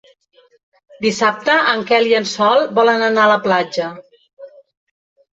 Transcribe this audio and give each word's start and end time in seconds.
Dissabte 1.05 1.57
en 1.73 1.83
Quel 1.91 2.09
i 2.11 2.15
en 2.19 2.25
Sol 2.31 2.65
volen 2.79 3.03
anar 3.09 3.25
a 3.27 3.31
la 3.33 3.35
platja. 3.43 3.91